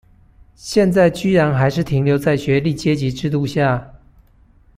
[0.55, 3.93] 現在居然還是停留在學歷階級制度下？